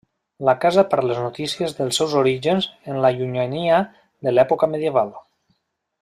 [0.47, 3.77] La casa perd les notícies dels seus orígens en la llunyania
[4.27, 5.13] de l'època medieval.